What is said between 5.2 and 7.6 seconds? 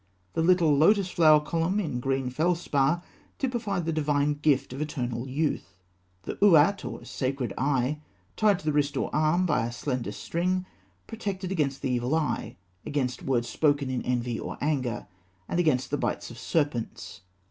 youth. The "Ûat," or sacred